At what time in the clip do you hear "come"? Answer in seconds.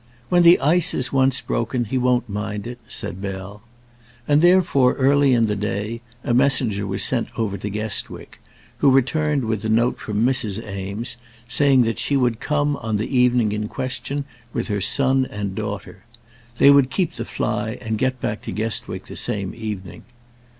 12.39-12.77